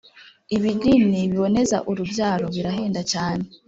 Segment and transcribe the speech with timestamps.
[0.55, 3.43] ibinini biboneza urubyaro birahenda cyane